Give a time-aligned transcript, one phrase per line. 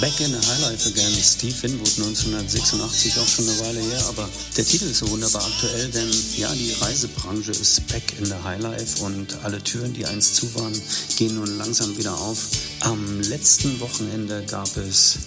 [0.00, 4.26] Back in the Highlife Again, Steve Winwood, 1986, auch schon eine Weile her, aber
[4.56, 9.04] der Titel ist so wunderbar aktuell, denn ja, die Reisebranche ist back in the Highlife
[9.04, 10.72] und alle Türen, die einst zu waren,
[11.18, 12.38] gehen nun langsam wieder auf.
[12.80, 15.18] Am letzten Wochenende gab es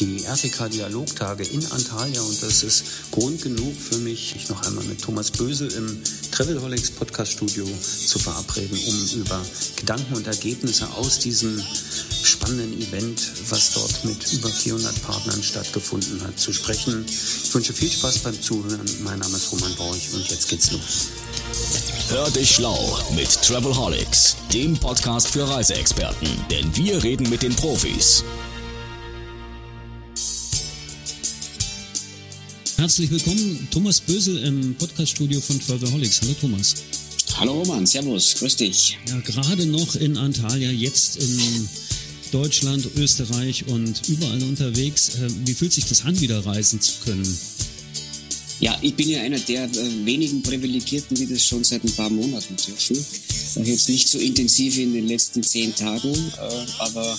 [0.00, 5.02] die RTK-Dialogtage in Antalya und das ist Grund genug für mich, mich noch einmal mit
[5.02, 7.66] Thomas Bösel im Travelholics Podcast Studio
[8.06, 9.40] zu verabreden, um über
[9.76, 11.62] Gedanken und Ergebnisse aus diesem
[12.22, 17.04] spannenden Event, was dort mit über 400 Partnern stattgefunden hat, zu sprechen.
[17.06, 18.80] Ich wünsche viel Spaß beim Zuhören.
[19.04, 21.08] Mein Name ist Roman Borch und jetzt geht's los.
[22.08, 28.24] Hör dich schlau mit Travelholics, dem Podcast für Reiseexperten, denn wir reden mit den Profis.
[32.80, 36.22] Herzlich willkommen, Thomas Bösel im Podcaststudio von Travelholics.
[36.22, 36.74] Hallo Thomas.
[37.36, 38.96] Hallo Roman, Servus, grüß dich.
[39.06, 41.68] Ja, gerade noch in Antalya, jetzt in
[42.32, 45.16] Deutschland, Österreich und überall unterwegs.
[45.16, 47.38] Äh, wie fühlt sich das an, wieder reisen zu können?
[48.60, 52.08] Ja, ich bin ja einer der äh, wenigen Privilegierten, die das schon seit ein paar
[52.08, 52.96] Monaten dürfen.
[53.62, 57.18] Jetzt nicht so intensiv in den letzten zehn Tagen, äh, aber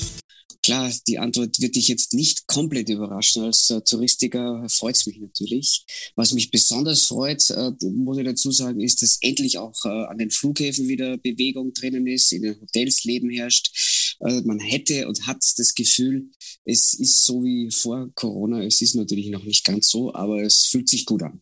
[0.64, 3.44] Klar, die Antwort wird dich jetzt nicht komplett überraschen.
[3.44, 5.86] Als äh, Touristiker freut es mich natürlich.
[6.16, 10.20] Was mich besonders freut, äh, muss ich dazu sagen, ist, dass endlich auch äh, an
[10.20, 14.16] den Flughäfen wieder Bewegung drinnen ist, in den Hotels Leben herrscht.
[14.20, 16.30] Äh, man hätte und hat das Gefühl,
[16.64, 18.64] es ist so wie vor Corona.
[18.64, 21.42] Es ist natürlich noch nicht ganz so, aber es fühlt sich gut an.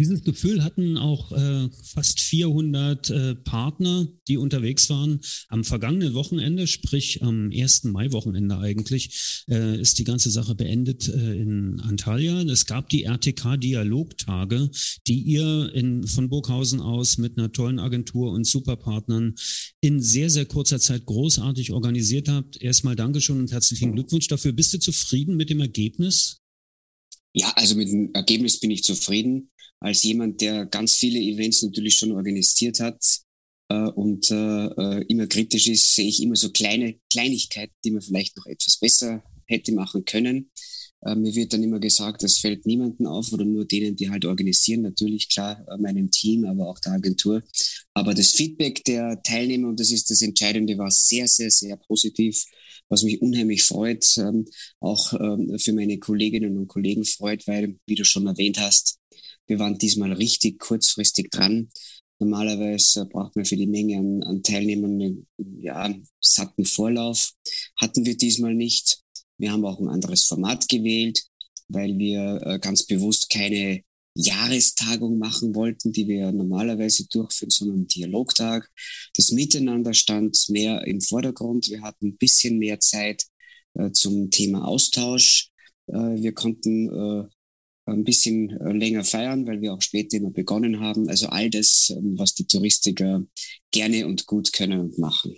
[0.00, 5.20] Dieses Gefühl hatten auch äh, fast 400 äh, Partner, die unterwegs waren.
[5.48, 7.84] Am vergangenen Wochenende, sprich am 1.
[7.84, 12.40] Mai-Wochenende eigentlich, äh, ist die ganze Sache beendet äh, in Antalya.
[12.44, 14.70] Es gab die RTK-Dialogtage,
[15.06, 19.34] die ihr in, von Burghausen aus mit einer tollen Agentur und Superpartnern
[19.82, 22.62] in sehr, sehr kurzer Zeit großartig organisiert habt.
[22.62, 24.52] Erstmal Dankeschön und herzlichen Glückwunsch dafür.
[24.52, 26.39] Bist du zufrieden mit dem Ergebnis?
[27.32, 31.96] Ja, also mit dem Ergebnis bin ich zufrieden als jemand, der ganz viele Events natürlich
[31.96, 33.02] schon organisiert hat
[33.68, 38.02] äh, und äh, äh, immer kritisch ist, sehe ich immer so kleine Kleinigkeiten, die man
[38.02, 40.50] vielleicht noch etwas besser hätte machen können.
[41.02, 44.24] Äh, mir wird dann immer gesagt, das fällt niemandem auf oder nur denen, die halt
[44.24, 44.82] organisieren.
[44.82, 47.42] Natürlich klar äh, meinem Team, aber auch der Agentur.
[47.94, 52.44] Aber das Feedback der Teilnehmer, und das ist das Entscheidende, war sehr, sehr, sehr positiv,
[52.88, 54.46] was mich unheimlich freut, ähm,
[54.80, 58.98] auch ähm, für meine Kolleginnen und Kollegen freut, weil, wie du schon erwähnt hast,
[59.46, 61.70] wir waren diesmal richtig kurzfristig dran.
[62.20, 65.26] Normalerweise braucht man für die Menge an, an Teilnehmern einen
[65.60, 67.32] ja, satten Vorlauf.
[67.76, 69.00] Hatten wir diesmal nicht.
[69.40, 71.24] Wir haben auch ein anderes Format gewählt,
[71.68, 73.82] weil wir äh, ganz bewusst keine
[74.14, 78.70] Jahrestagung machen wollten, die wir normalerweise durchführen, sondern Dialogtag.
[79.14, 81.70] Das Miteinander stand mehr im Vordergrund.
[81.70, 83.24] Wir hatten ein bisschen mehr Zeit
[83.74, 85.48] äh, zum Thema Austausch.
[85.86, 87.28] Äh, wir konnten
[87.86, 91.08] ein bisschen länger feiern, weil wir auch später immer begonnen haben.
[91.08, 93.24] Also all das, ähm, was die Touristiker
[93.72, 95.34] gerne und gut können und machen.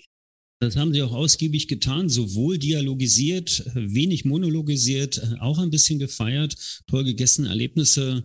[0.63, 6.55] Das haben Sie auch ausgiebig getan, sowohl dialogisiert, wenig monologisiert, auch ein bisschen gefeiert,
[6.87, 8.23] toll gegessen, Erlebnisse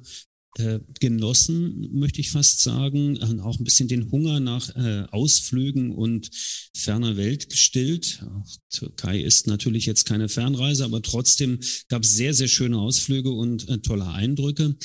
[0.60, 5.90] äh, genossen, möchte ich fast sagen, und auch ein bisschen den Hunger nach äh, Ausflügen
[5.90, 6.30] und
[6.76, 8.24] ferner Welt gestillt.
[8.24, 13.32] Auch Türkei ist natürlich jetzt keine Fernreise, aber trotzdem gab es sehr, sehr schöne Ausflüge
[13.32, 14.76] und äh, tolle Eindrücke.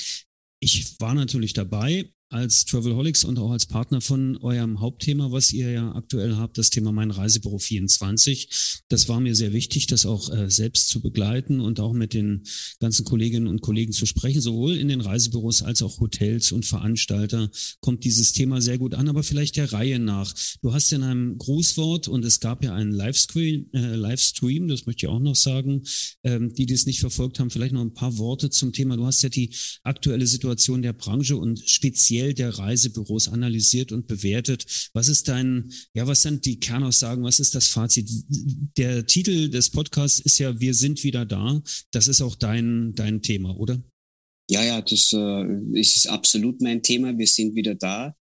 [0.58, 5.70] Ich war natürlich dabei, als Travelholics und auch als Partner von eurem Hauptthema, was ihr
[5.70, 8.82] ja aktuell habt, das Thema Mein Reisebüro 24.
[8.88, 12.42] Das war mir sehr wichtig, das auch äh, selbst zu begleiten und auch mit den
[12.80, 14.40] ganzen Kolleginnen und Kollegen zu sprechen.
[14.40, 17.50] Sowohl in den Reisebüros als auch Hotels und Veranstalter
[17.80, 20.34] kommt dieses Thema sehr gut an, aber vielleicht der Reihe nach.
[20.62, 25.06] Du hast in einem Grußwort und es gab ja einen Livestream, äh, Livestream das möchte
[25.06, 25.82] ich auch noch sagen,
[26.24, 28.96] ähm, die dies nicht verfolgt haben, vielleicht noch ein paar Worte zum Thema.
[28.96, 34.06] Du hast ja die aktuelle Situation der Branche und speziell Modell der Reisebüros analysiert und
[34.06, 34.90] bewertet.
[34.92, 37.24] Was ist dein, ja, was sind die Kernaussagen?
[37.24, 38.08] Was ist das Fazit?
[38.76, 41.60] Der Titel des Podcasts ist ja Wir sind wieder da.
[41.90, 43.82] Das ist auch dein, dein Thema, oder?
[44.48, 47.16] Ja, ja, das äh, ist absolut mein Thema.
[47.16, 48.14] Wir sind wieder da.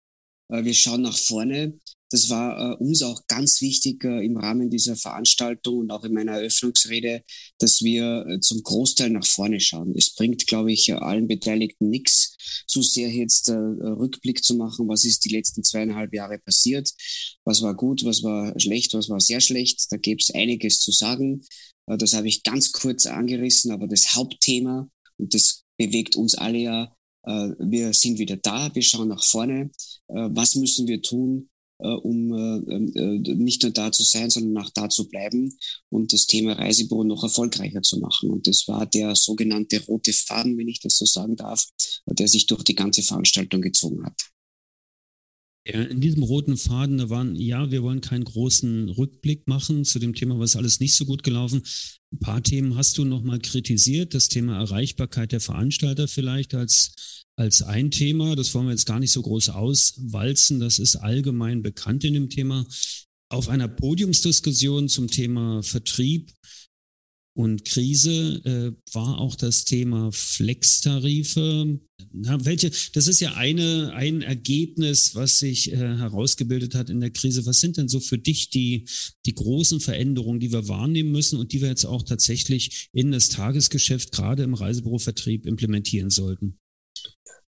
[0.50, 1.78] Äh, wir schauen nach vorne.
[2.10, 6.14] Das war äh, uns auch ganz wichtig äh, im Rahmen dieser Veranstaltung und auch in
[6.14, 7.24] meiner Eröffnungsrede,
[7.60, 9.94] dass wir äh, zum Großteil nach vorne schauen.
[9.96, 12.36] Es bringt, glaube ich, allen Beteiligten nichts,
[12.68, 16.92] zu sehr jetzt äh, Rückblick zu machen, was ist die letzten zweieinhalb Jahre passiert,
[17.44, 19.86] was war gut, was war schlecht, was war sehr schlecht.
[19.92, 21.44] Da gäbe es einiges zu sagen.
[21.86, 26.58] Äh, das habe ich ganz kurz angerissen, aber das Hauptthema, und das bewegt uns alle
[26.58, 29.70] ja, äh, wir sind wieder da, wir schauen nach vorne.
[30.08, 31.49] Was müssen wir tun?
[31.80, 35.58] Äh, um äh, äh, nicht nur da zu sein, sondern auch da zu bleiben
[35.90, 38.30] und das Thema Reisebüro noch erfolgreicher zu machen.
[38.30, 41.66] Und das war der sogenannte rote Faden, wenn ich das so sagen darf,
[42.06, 44.30] der sich durch die ganze Veranstaltung gezogen hat.
[45.66, 50.16] In diesem roten Faden, da waren, ja, wir wollen keinen großen Rückblick machen zu dem
[50.16, 51.62] Thema, was alles nicht so gut gelaufen.
[52.12, 54.14] Ein paar Themen hast du nochmal kritisiert.
[54.16, 58.36] Das Thema Erreichbarkeit der Veranstalter vielleicht als, als ein Thema.
[58.36, 60.60] Das wollen wir jetzt gar nicht so groß auswalzen.
[60.60, 62.68] Das ist allgemein bekannt in dem Thema.
[63.30, 66.34] Auf einer Podiumsdiskussion zum Thema Vertrieb
[67.36, 71.80] und Krise äh, war auch das Thema Flex-Tarife.
[72.12, 77.46] welche, das ist ja eine, ein Ergebnis, was sich äh, herausgebildet hat in der Krise.
[77.46, 78.86] Was sind denn so für dich die,
[79.26, 83.30] die großen Veränderungen, die wir wahrnehmen müssen und die wir jetzt auch tatsächlich in das
[83.30, 86.59] Tagesgeschäft, gerade im Reisebürovertrieb, implementieren sollten?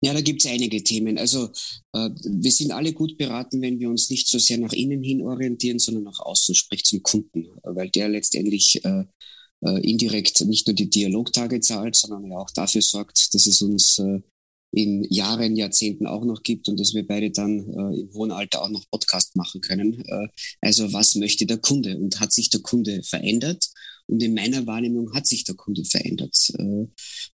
[0.02, 1.19] Ja, da gibt es einige Themen.
[1.19, 1.50] Also
[1.93, 5.20] äh, wir sind alle gut beraten, wenn wir uns nicht so sehr nach innen hin
[5.20, 9.05] orientieren, sondern nach außen, sprich zum Kunden, weil der letztendlich äh,
[9.64, 13.99] äh, indirekt nicht nur die Dialogtage zahlt, sondern ja auch dafür sorgt, dass es uns
[13.99, 14.20] äh,
[14.73, 18.62] in Jahren, Jahrzehnten auch noch gibt und dass wir beide dann äh, im hohen Alter
[18.62, 20.05] auch noch Podcast machen können.
[20.06, 20.29] Äh,
[20.61, 23.69] also was möchte der Kunde und hat sich der Kunde verändert?
[24.11, 26.37] Und in meiner Wahrnehmung hat sich der Kunde verändert.
[26.59, 26.87] Äh,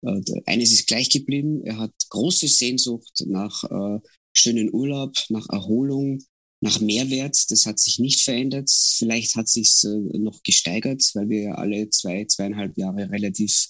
[0.07, 1.63] äh, eines ist gleich geblieben.
[1.63, 3.99] Er hat große Sehnsucht nach äh,
[4.33, 6.21] schönen Urlaub, nach Erholung,
[6.59, 7.49] nach Mehrwert.
[7.49, 8.69] Das hat sich nicht verändert.
[8.69, 13.69] Vielleicht hat sich äh, noch gesteigert, weil wir ja alle zwei, zweieinhalb Jahre relativ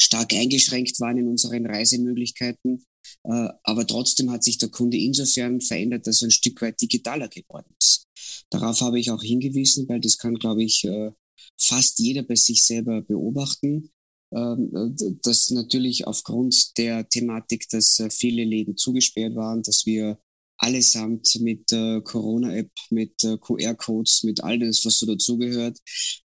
[0.00, 2.84] stark eingeschränkt waren in unseren Reisemöglichkeiten.
[3.24, 7.28] Äh, aber trotzdem hat sich der Kunde insofern verändert, dass er ein Stück weit digitaler
[7.28, 8.06] geworden ist.
[8.50, 11.10] Darauf habe ich auch hingewiesen, weil das kann, glaube ich, äh,
[11.58, 13.90] fast jeder bei sich selber beobachten
[14.34, 20.18] ähm, äh, dass natürlich aufgrund der Thematik, dass äh, viele Läden zugesperrt waren, dass wir
[20.56, 25.78] allesamt mit äh, Corona-App, mit äh, QR-Codes, mit all das, was so dazugehört,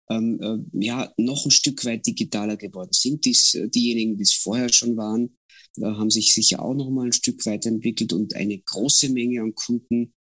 [0.10, 3.26] ähm, äh, ja, noch ein Stück weit digitaler geworden sind.
[3.26, 5.38] Dies, diejenigen, die es vorher schon waren,
[5.82, 10.14] haben sich sicher auch noch mal ein Stück weiterentwickelt und eine große Menge an Kunden,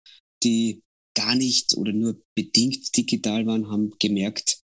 [0.42, 0.82] die
[1.14, 4.58] gar nicht oder nur bedingt digital waren, haben gemerkt,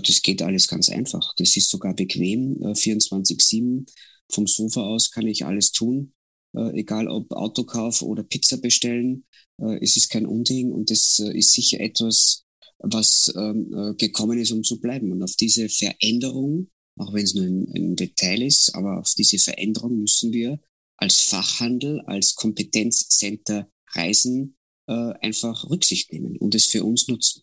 [0.00, 1.34] das geht alles ganz einfach.
[1.36, 3.82] Das ist sogar bequem, 24-7.
[3.82, 3.92] Äh,
[4.30, 6.12] Vom Sofa aus kann ich alles tun
[6.54, 9.24] äh, egal ob Autokauf oder Pizza bestellen.
[9.60, 12.44] Äh, es ist kein Unding und äh, ist sicher etwas,
[12.78, 15.12] was ähm, äh, gekommen ist, um zu bleiben.
[15.12, 19.38] Und auf diese Veränderung, auch wenn es nur ein, ein Detail ist, aber auf diese
[19.38, 20.60] Veränderung müssen wir
[20.96, 24.54] als Fachhandel, als Kompetenzcenter Reisen
[24.86, 27.42] einfach Rücksicht nehmen und es für uns nutzen.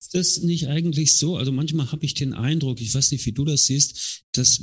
[0.00, 1.36] Ist das nicht eigentlich so?
[1.36, 4.58] Also manchmal habe ich den Eindruck, ich weiß nicht, wie du das siehst, dass,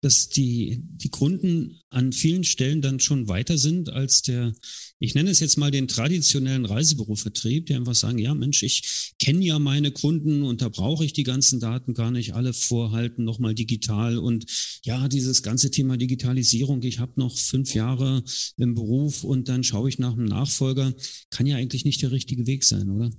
[0.00, 4.54] dass die, die Kunden an vielen Stellen dann schon weiter sind als der,
[5.00, 9.44] ich nenne es jetzt mal den traditionellen Reisebürovertrieb, die einfach sagen, ja Mensch, ich kenne
[9.44, 13.56] ja meine Kunden und da brauche ich die ganzen Daten gar nicht alle vorhalten, nochmal
[13.56, 14.18] digital.
[14.18, 14.46] Und
[14.84, 18.22] ja, dieses ganze Thema Digitalisierung, ich habe noch fünf Jahre
[18.56, 20.94] im Beruf und dann schaue ich nach einem Nachfolger,
[21.30, 23.10] kann ja eigentlich nicht der richtige Weg sein, oder?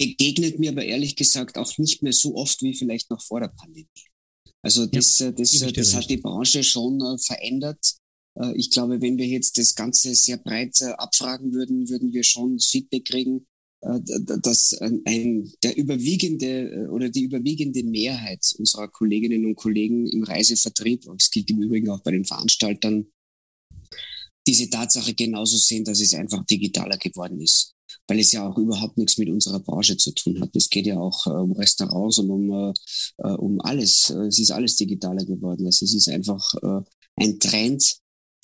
[0.00, 3.48] Begegnet mir aber ehrlich gesagt auch nicht mehr so oft wie vielleicht noch vor der
[3.48, 3.86] Pandemie.
[4.62, 7.96] Also das, ja, das, das, das hat die Branche schon äh, verändert.
[8.34, 12.24] Äh, ich glaube, wenn wir jetzt das Ganze sehr breit äh, abfragen würden, würden wir
[12.24, 13.46] schon das Feedback kriegen,
[13.82, 21.30] dass ein, der überwiegende oder die überwiegende Mehrheit unserer Kolleginnen und Kollegen im Reisevertrieb, das
[21.30, 23.06] gilt im Übrigen auch bei den Veranstaltern,
[24.50, 27.74] diese Tatsache genauso sehen, dass es einfach digitaler geworden ist
[28.10, 30.54] weil es ja auch überhaupt nichts mit unserer Branche zu tun hat.
[30.56, 32.72] Es geht ja auch äh, um Restaurants und um, äh,
[33.18, 34.10] äh um alles.
[34.10, 35.64] Äh, es ist alles digitaler geworden.
[35.64, 36.80] Also es ist einfach äh,
[37.16, 37.98] ein Trend,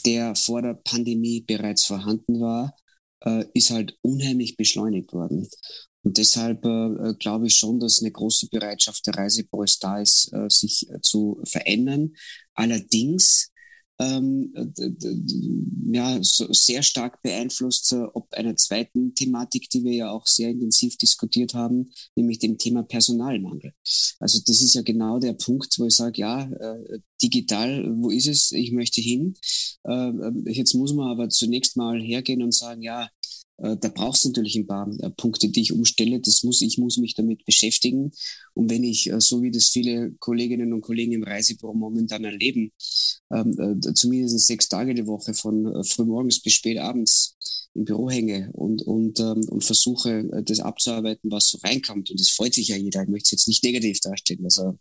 [0.04, 2.76] der vor der Pandemie bereits vorhanden war,
[3.24, 5.48] äh, ist halt unheimlich beschleunigt worden.
[6.04, 10.48] Und deshalb äh, glaube ich schon, dass eine große Bereitschaft der Reisebüros da ist, äh,
[10.48, 12.12] sich äh, zu verändern.
[12.54, 13.50] Allerdings
[13.98, 14.52] ähm,
[15.92, 20.50] ja, so sehr stark beeinflusst, äh, ob einer zweiten Thematik, die wir ja auch sehr
[20.50, 23.72] intensiv diskutiert haben, nämlich dem Thema Personalmangel.
[24.20, 28.26] Also das ist ja genau der Punkt, wo ich sage, ja, äh, digital, wo ist
[28.26, 28.52] es?
[28.52, 29.34] Ich möchte hin.
[29.84, 30.12] Äh,
[30.46, 33.08] jetzt muss man aber zunächst mal hergehen und sagen, ja,
[33.58, 36.20] da brauchst du natürlich ein paar äh, Punkte, die ich umstelle.
[36.20, 38.12] Das muss, ich muss mich damit beschäftigen.
[38.54, 42.72] Und wenn ich, äh, so wie das viele Kolleginnen und Kollegen im Reisebüro momentan erleben,
[43.32, 47.36] ähm, zumindest sechs Tage die Woche von frühmorgens bis spät abends
[47.74, 52.10] im Büro hänge und, und, ähm, und versuche, das abzuarbeiten, was so reinkommt.
[52.10, 53.02] Und es freut sich ja jeder.
[53.02, 54.44] Ich möchte es jetzt nicht negativ darstellen.
[54.44, 54.78] Also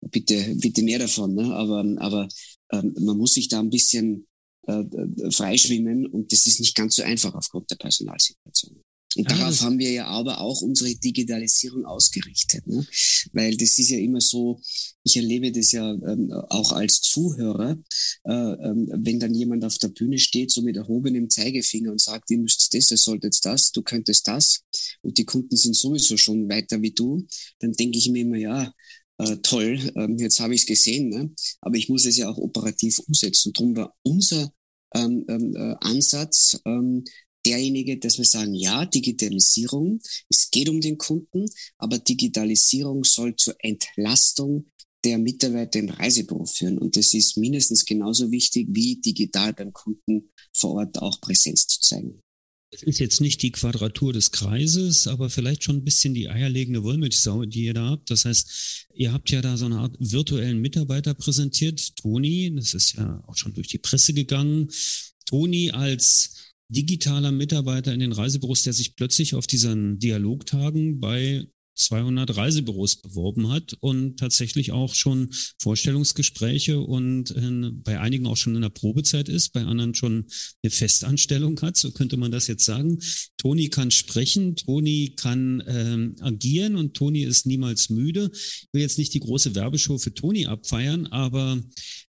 [0.00, 1.34] bitte, bitte mehr davon.
[1.34, 1.52] Ne?
[1.54, 2.28] Aber, aber
[2.72, 4.27] ähm, man muss sich da ein bisschen
[4.68, 8.82] äh, freischwimmen und das ist nicht ganz so einfach aufgrund der Personalsituation.
[9.16, 12.66] Und darauf haben wir ja aber auch unsere Digitalisierung ausgerichtet.
[12.66, 12.86] Ne?
[13.32, 14.60] Weil das ist ja immer so,
[15.02, 17.78] ich erlebe das ja ähm, auch als Zuhörer,
[18.24, 22.30] äh, ähm, wenn dann jemand auf der Bühne steht, so mit erhobenem Zeigefinger und sagt,
[22.30, 24.60] ihr müsst das, ihr solltet das, du könntest das,
[25.00, 27.26] und die Kunden sind sowieso schon weiter wie du,
[27.60, 28.72] dann denke ich mir immer, ja,
[29.18, 31.30] äh, toll, ähm, jetzt habe ich es gesehen, ne?
[31.60, 33.52] aber ich muss es ja auch operativ umsetzen.
[33.52, 34.52] Darum war unser
[34.94, 37.04] ähm, ähm, äh, Ansatz, ähm,
[37.46, 41.46] derjenige, dass wir sagen, ja, Digitalisierung, es geht um den Kunden,
[41.78, 44.66] aber Digitalisierung soll zur Entlastung
[45.04, 46.78] der Mitarbeiter im Reisebüro führen.
[46.78, 51.80] Und das ist mindestens genauso wichtig, wie digital beim Kunden vor Ort auch Präsenz zu
[51.80, 52.20] zeigen.
[52.70, 56.82] Es ist jetzt nicht die Quadratur des Kreises, aber vielleicht schon ein bisschen die eierlegende
[56.82, 58.10] Wollmilchsau, die ihr da habt.
[58.10, 62.94] Das heißt, ihr habt ja da so eine Art virtuellen Mitarbeiter präsentiert, Toni, das ist
[62.94, 64.68] ja auch schon durch die Presse gegangen.
[65.24, 71.46] Toni als digitaler Mitarbeiter in den Reisebüros, der sich plötzlich auf diesen Dialogtagen bei
[71.78, 78.54] 200 Reisebüros beworben hat und tatsächlich auch schon Vorstellungsgespräche und äh, bei einigen auch schon
[78.54, 80.26] in der Probezeit ist, bei anderen schon
[80.62, 82.98] eine Festanstellung hat, so könnte man das jetzt sagen.
[83.36, 88.30] Toni kann sprechen, Toni kann ähm, agieren und Toni ist niemals müde.
[88.32, 91.62] Ich will jetzt nicht die große Werbeshow für Toni abfeiern, aber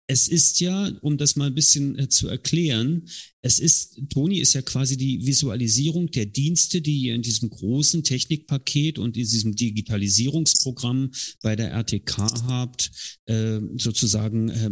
[0.07, 3.09] es ist ja, um das mal ein bisschen äh, zu erklären,
[3.41, 8.05] es ist, Toni ist ja quasi die Visualisierung der Dienste, die ihr in diesem großen
[8.05, 11.11] Technikpaket und in diesem Digitalisierungsprogramm
[11.43, 12.91] bei der RTK habt,
[13.27, 14.71] äh, sozusagen äh,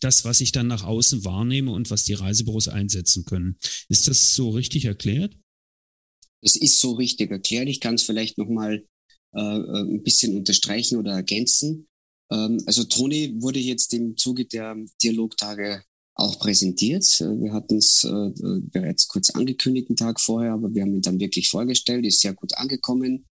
[0.00, 3.56] das, was ich dann nach außen wahrnehme und was die Reisebüros einsetzen können.
[3.88, 5.36] Ist das so richtig erklärt?
[6.40, 7.68] Das ist so richtig erklärt.
[7.68, 8.84] Ich kann es vielleicht nochmal
[9.32, 11.88] äh, ein bisschen unterstreichen oder ergänzen.
[12.32, 15.82] Ähm, also Toni wurde jetzt im Zuge der Dialogtage
[16.14, 17.04] auch präsentiert.
[17.20, 18.30] Wir hatten es äh,
[18.70, 22.34] bereits kurz angekündigt, einen Tag vorher, aber wir haben ihn dann wirklich vorgestellt, ist sehr
[22.34, 23.26] gut angekommen.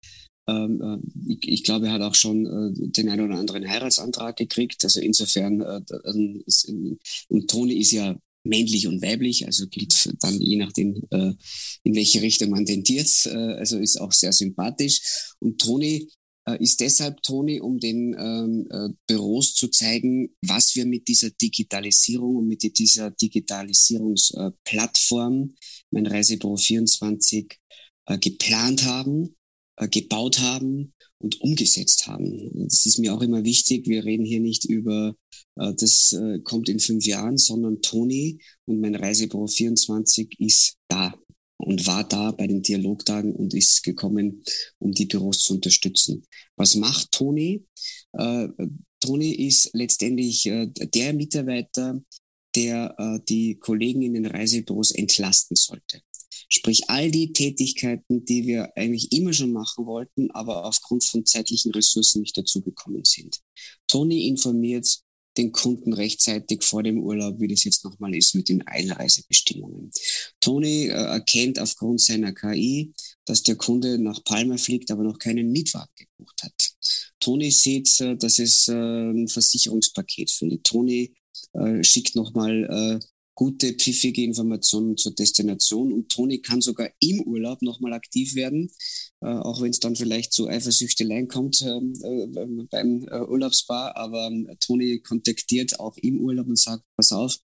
[0.49, 4.37] Ähm, äh, ich, ich, glaube, er hat auch schon äh, den einen oder anderen Heiratsantrag
[4.37, 4.83] gekriegt.
[4.85, 5.80] Also insofern, äh,
[7.28, 11.33] und Toni ist ja männlich und weiblich, also gilt dann je nachdem, äh,
[11.85, 13.26] in welche Richtung man tendiert.
[13.26, 15.35] Äh, also ist auch sehr sympathisch.
[15.38, 16.20] Und Toni äh,
[16.59, 22.37] ist deshalb, Toni, um den ähm, äh, Büros zu zeigen, was wir mit dieser Digitalisierung
[22.37, 25.54] und mit dieser Digitalisierungsplattform,
[25.90, 27.59] mein Reisebüro 24,
[28.07, 29.37] äh, geplant haben,
[29.76, 32.50] äh, gebaut haben und umgesetzt haben.
[32.54, 33.87] Das ist mir auch immer wichtig.
[33.87, 35.14] Wir reden hier nicht über,
[35.57, 41.14] äh, das äh, kommt in fünf Jahren, sondern Toni und mein Reisebüro 24 ist da
[41.61, 44.43] und war da bei den Dialogtagen und ist gekommen,
[44.79, 46.26] um die Büros zu unterstützen.
[46.57, 47.67] Was macht Toni?
[48.12, 48.49] Äh,
[49.00, 52.02] Toni ist letztendlich äh, der Mitarbeiter,
[52.55, 56.02] der äh, die Kollegen in den Reisebüros entlasten sollte.
[56.49, 61.73] Sprich, all die Tätigkeiten, die wir eigentlich immer schon machen wollten, aber aufgrund von zeitlichen
[61.73, 63.40] Ressourcen nicht dazugekommen sind.
[63.87, 65.00] Toni informiert
[65.37, 69.91] den Kunden rechtzeitig vor dem Urlaub, wie das jetzt nochmal ist mit den Einreisebestimmungen.
[70.41, 72.93] Toni äh, erkennt aufgrund seiner KI,
[73.25, 76.71] dass der Kunde nach Palma fliegt, aber noch keinen Mietwagen gebucht hat.
[77.21, 80.31] Toni sieht, äh, dass es äh, ein Versicherungspaket.
[80.65, 81.15] Toni
[81.53, 83.01] äh, schickt nochmal
[83.41, 85.95] gute, pfiffige Informationen zur Destination.
[85.95, 88.71] Und Toni kann sogar im Urlaub nochmal aktiv werden,
[89.23, 94.27] äh, auch wenn es dann vielleicht zu Eifersüchteleien kommt ähm, äh, beim äh, Urlaubsbar, aber
[94.27, 97.39] ähm, Toni kontaktiert auch im Urlaub und sagt, pass auf,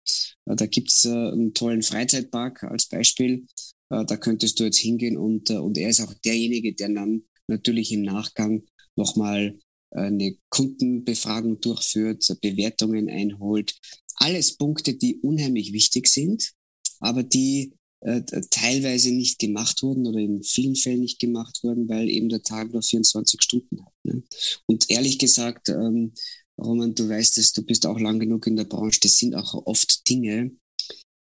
[0.48, 3.48] äh, da gibt's äh, einen tollen Freizeitpark als Beispiel,
[3.90, 7.94] äh, da könntest du jetzt hingehen und, und er ist auch derjenige, der dann natürlich
[7.94, 8.64] im Nachgang
[8.98, 9.58] nochmal
[9.92, 13.80] eine Kundenbefragung durchführt, Bewertungen einholt,
[14.25, 16.53] alles Punkte, die unheimlich wichtig sind,
[17.00, 22.10] aber die äh, teilweise nicht gemacht wurden oder in vielen Fällen nicht gemacht wurden, weil
[22.10, 23.94] eben der Tag nur 24 Stunden hat.
[24.03, 24.24] Ne?
[24.65, 26.13] Und ehrlich gesagt, ähm,
[26.58, 29.53] Roman, du weißt es, du bist auch lang genug in der Branche, das sind auch
[29.67, 30.51] oft Dinge,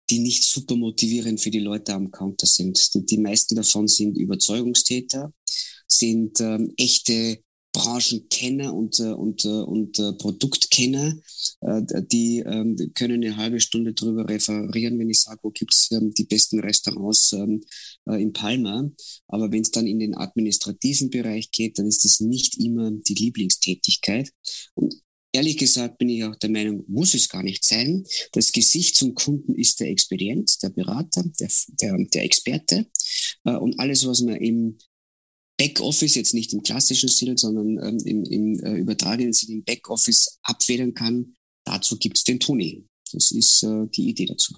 [0.09, 2.95] die nicht super motivierend für die Leute am Counter sind.
[2.95, 5.33] Die, die meisten davon sind Überzeugungstäter,
[5.89, 7.43] sind ähm, echte
[7.73, 11.17] Branchenkenner und, äh, und, äh, und äh, Produktkenner,
[12.11, 16.25] die ähm, können eine halbe Stunde darüber referieren, wenn ich sage, wo gibt's ähm, die
[16.25, 17.63] besten Restaurants ähm,
[18.07, 18.91] in Palma.
[19.29, 23.15] Aber wenn es dann in den administrativen Bereich geht, dann ist das nicht immer die
[23.15, 24.31] Lieblingstätigkeit.
[24.75, 24.95] Und
[25.35, 28.05] Ehrlich gesagt bin ich auch der Meinung, muss es gar nicht sein.
[28.33, 31.49] Das Gesicht zum Kunden ist der Expedient, der Berater, der,
[31.81, 32.87] der, der Experte.
[33.43, 34.77] Und alles, was man im
[35.63, 40.39] Backoffice, jetzt nicht im klassischen Sinn, sondern ähm, im, im äh, übertragenen Sinn im Backoffice
[40.43, 42.85] abfedern kann, dazu gibt es den Toni.
[43.13, 44.55] Das ist äh, die Idee dazu.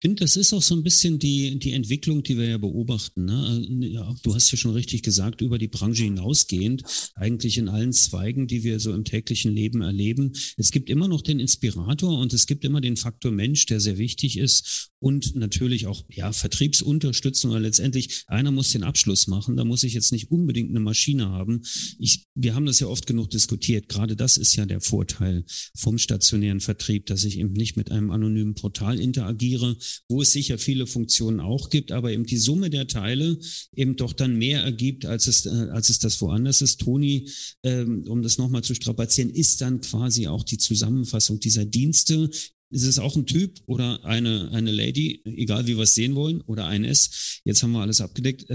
[0.00, 3.24] Finde, das ist auch so ein bisschen die, die Entwicklung, die wir ja beobachten.
[3.24, 3.66] Ne?
[3.88, 6.82] Ja, du hast ja schon richtig gesagt, über die Branche hinausgehend,
[7.14, 10.32] eigentlich in allen Zweigen, die wir so im täglichen Leben erleben.
[10.56, 13.98] Es gibt immer noch den Inspirator und es gibt immer den Faktor Mensch, der sehr
[13.98, 17.50] wichtig ist und natürlich auch ja, Vertriebsunterstützung.
[17.50, 19.56] Oder letztendlich, einer muss den Abschluss machen.
[19.56, 21.62] Da muss ich jetzt nicht unbedingt eine Maschine haben.
[21.98, 23.88] Ich, wir haben das ja oft genug diskutiert.
[23.88, 28.10] Gerade das ist ja der Vorteil vom stationären Vertrieb, dass ich eben nicht mit einem
[28.10, 29.76] anonymen Portal interagiere,
[30.08, 33.38] wo es sicher viele Funktionen auch gibt, aber eben die Summe der Teile
[33.74, 36.80] eben doch dann mehr ergibt, als es, äh, als es das woanders ist.
[36.80, 37.28] Toni,
[37.62, 42.30] ähm, um das nochmal zu strapazieren, ist dann quasi auch die Zusammenfassung dieser Dienste.
[42.70, 46.40] Ist es auch ein Typ oder eine, eine Lady, egal wie wir es sehen wollen,
[46.42, 47.40] oder ein S?
[47.44, 48.50] Jetzt haben wir alles abgedeckt.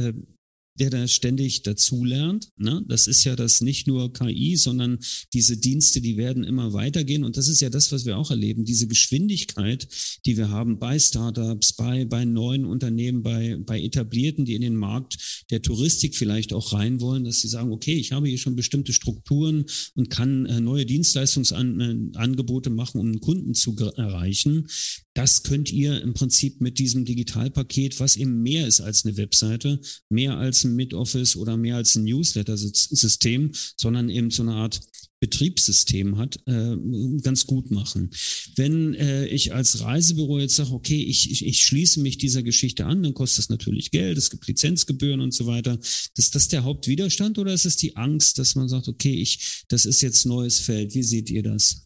[0.79, 2.49] Der da ständig dazulernt.
[2.57, 2.83] Ne?
[2.87, 4.99] Das ist ja das nicht nur KI, sondern
[5.33, 7.23] diese Dienste, die werden immer weitergehen.
[7.23, 8.65] Und das ist ja das, was wir auch erleben.
[8.65, 9.87] Diese Geschwindigkeit,
[10.25, 14.75] die wir haben bei Startups, bei, bei neuen Unternehmen, bei, bei etablierten, die in den
[14.75, 18.55] Markt der Touristik vielleicht auch rein wollen, dass sie sagen, okay, ich habe hier schon
[18.55, 19.65] bestimmte Strukturen
[19.95, 24.67] und kann äh, neue Dienstleistungsangebote machen, um einen Kunden zu erreichen.
[25.13, 29.79] Das könnt ihr im Prinzip mit diesem Digitalpaket, was eben mehr ist als eine Webseite,
[30.09, 34.79] mehr als ein Mid-Office oder mehr als ein Newsletter-System, sondern eben so eine Art
[35.21, 36.75] Betriebssystem hat, äh,
[37.21, 38.09] ganz gut machen.
[38.55, 42.85] Wenn äh, ich als Reisebüro jetzt sage, okay, ich, ich, ich schließe mich dieser Geschichte
[42.85, 45.79] an, dann kostet es natürlich Geld, es gibt Lizenzgebühren und so weiter.
[46.17, 49.85] Ist das der Hauptwiderstand oder ist es die Angst, dass man sagt, okay, ich, das
[49.85, 50.95] ist jetzt neues Feld?
[50.95, 51.85] Wie seht ihr das?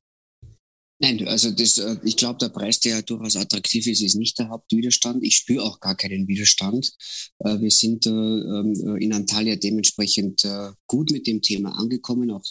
[0.99, 4.47] Nein, also das, äh, ich glaube, der Preis, der durchaus attraktiv ist, ist nicht der
[4.47, 5.25] Hauptwiderstand.
[5.25, 6.93] Ich spüre auch gar keinen Widerstand.
[7.39, 10.47] Äh, wir sind äh, ähm, in Antalya dementsprechend
[10.87, 12.45] gut mit dem Thema angekommen, auch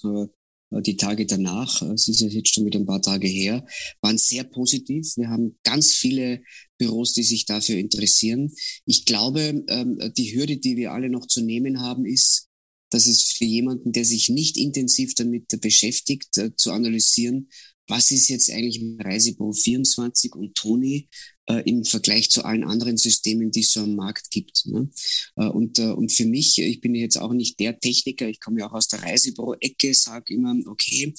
[0.80, 3.66] die Tage danach, es ist ja jetzt schon wieder ein paar Tage her,
[4.00, 5.16] waren sehr positiv.
[5.16, 6.42] Wir haben ganz viele
[6.78, 8.52] Büros, die sich dafür interessieren.
[8.84, 12.48] Ich glaube, ähm, die Hürde, die wir alle noch zu nehmen haben, ist,
[12.94, 17.48] dass es für jemanden, der sich nicht intensiv damit beschäftigt, zu analysieren,
[17.88, 21.08] was ist jetzt eigentlich mit Reisebüro 24 und Toni
[21.46, 24.66] äh, im Vergleich zu allen anderen Systemen, die es so am Markt gibt.
[24.66, 24.88] Ne?
[25.36, 28.60] Äh, und, äh, und für mich, ich bin jetzt auch nicht der Techniker, ich komme
[28.60, 31.12] ja auch aus der Reisebüro-Ecke, sage immer, okay,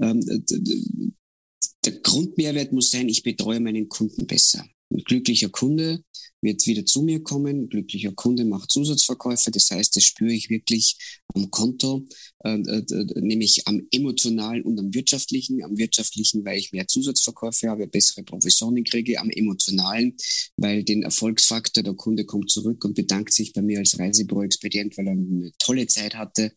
[0.00, 0.44] ähm,
[1.84, 4.64] der Grundmehrwert muss sein, ich betreue meinen Kunden besser.
[5.04, 6.04] Glücklicher Kunde
[6.42, 7.68] wird wieder zu mir kommen.
[7.68, 9.50] Glücklicher Kunde macht Zusatzverkäufe.
[9.50, 10.96] Das heißt, das spüre ich wirklich
[11.34, 12.06] am Konto,
[12.44, 15.62] äh, äh, nämlich am emotionalen und am wirtschaftlichen.
[15.62, 19.20] Am wirtschaftlichen, weil ich mehr Zusatzverkäufe habe, bessere Provisionen kriege.
[19.20, 20.16] Am emotionalen,
[20.56, 25.06] weil den Erfolgsfaktor, der Kunde kommt zurück und bedankt sich bei mir als Reisebüro-Expedient, weil
[25.06, 26.52] er eine tolle Zeit hatte.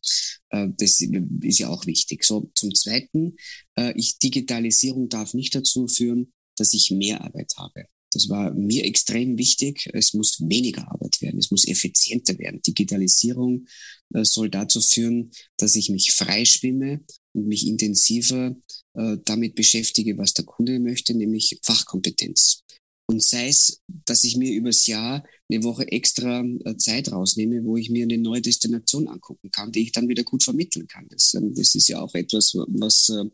[0.50, 1.00] Äh, das
[1.41, 2.24] ist ja auch wichtig.
[2.24, 3.36] So, zum Zweiten,
[3.78, 7.86] äh, ich, Digitalisierung darf nicht dazu führen, dass ich mehr Arbeit habe.
[8.15, 9.89] Das war mir extrem wichtig.
[9.93, 11.38] Es muss weniger Arbeit werden.
[11.38, 12.62] Es muss effizienter werden.
[12.62, 13.67] Digitalisierung
[14.13, 17.01] äh, soll dazu führen, dass ich mich freischwimme
[17.34, 18.56] und mich intensiver
[18.93, 22.63] äh, damit beschäftige, was der Kunde möchte, nämlich Fachkompetenz.
[23.08, 27.77] Und sei es, dass ich mir übers Jahr eine Woche extra äh, Zeit rausnehme, wo
[27.77, 31.08] ich mir eine neue Destination angucken kann, die ich dann wieder gut vermitteln kann.
[31.10, 33.25] Das, ähm, das ist ja auch etwas, was äh,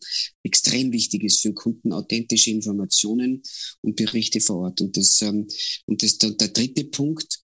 [0.43, 3.41] extrem wichtig ist für den Kunden, authentische Informationen
[3.82, 4.82] und Berichte vor Ort.
[4.82, 5.47] Und das, ähm,
[5.86, 7.41] und das, der, der dritte Punkt,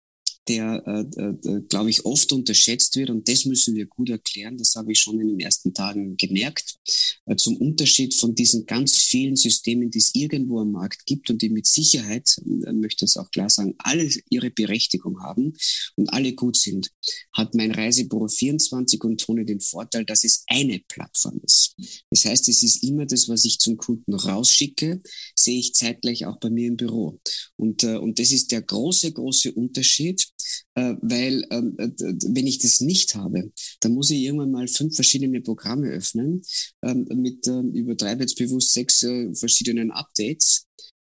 [0.48, 3.10] der, äh, äh, glaube ich, oft unterschätzt wird.
[3.10, 4.58] Und das müssen wir gut erklären.
[4.58, 6.78] Das habe ich schon in den ersten Tagen gemerkt.
[7.26, 11.42] Äh, zum Unterschied von diesen ganz vielen Systemen, die es irgendwo am Markt gibt und
[11.42, 15.54] die mit Sicherheit, äh, möchte es auch klar sagen, alle ihre Berechtigung haben
[15.96, 16.92] und alle gut sind,
[17.34, 21.76] hat mein Reisebüro 24 und Tone den Vorteil, dass es eine Plattform ist.
[22.10, 25.02] Das heißt, es ist immer das, was ich zum Kunden rausschicke,
[25.36, 27.20] sehe ich zeitgleich auch bei mir im Büro.
[27.56, 30.37] Und, äh, und das ist der große, große Unterschied äh,
[30.74, 35.42] weil ähm, äh, wenn ich das nicht habe, dann muss ich irgendwann mal fünf verschiedene
[35.42, 36.44] Programme öffnen,
[36.84, 40.68] ähm, mit, äh, übertreibe jetzt bewusst sechs äh, verschiedenen Updates.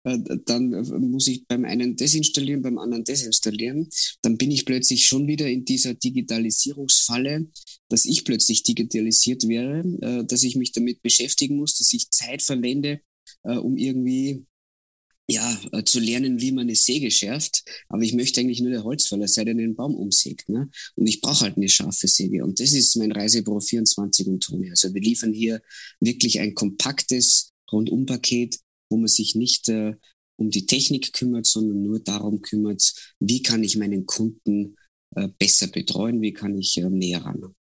[0.07, 3.89] Äh, dann äh, muss ich beim einen desinstallieren, beim anderen desinstallieren.
[4.21, 7.47] Dann bin ich plötzlich schon wieder in dieser Digitalisierungsfalle,
[7.89, 12.41] dass ich plötzlich digitalisiert wäre, äh, dass ich mich damit beschäftigen muss, dass ich Zeit
[12.41, 13.01] verwende,
[13.43, 14.45] äh, um irgendwie
[15.29, 17.63] ja, äh, zu lernen, wie man eine Säge schärft.
[17.89, 20.49] Aber ich möchte eigentlich nur der Holzfäller sein, der den Baum umsägt.
[20.49, 20.69] Ne?
[20.95, 22.43] Und ich brauche halt eine scharfe Säge.
[22.43, 24.69] Und das ist mein Reisebüro 24 und Toni.
[24.69, 25.61] Also wir liefern hier
[25.99, 28.59] wirklich ein kompaktes Rundumpaket,
[28.89, 29.95] wo man sich nicht äh,
[30.37, 34.77] um die Technik kümmert, sondern nur darum kümmert, wie kann ich meinen Kunden
[35.15, 37.53] äh, besser betreuen, wie kann ich äh, näher ran.